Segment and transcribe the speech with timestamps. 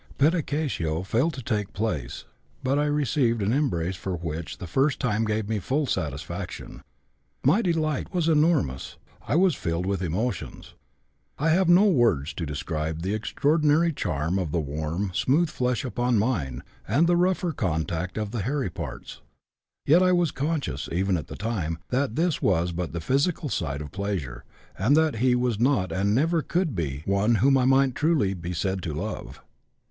[0.17, 2.25] Pedicatio failed to take place,
[2.63, 6.81] but I received an embrace which for the first time gave me full satisfaction.
[7.45, 10.73] My delight was enormous; I was filled with emotions.
[11.37, 16.17] I have no words to describe the extraordinary charm of the warm, smooth flesh upon
[16.17, 19.21] mine, and the rougher contact of the hairy parts.
[19.85, 23.81] Yet I was conscious, even at the time, that this was but the physical side
[23.83, 24.45] of pleasure,
[24.75, 28.53] and that he was not and never could be one whom I might truly be
[28.53, 29.43] said to love.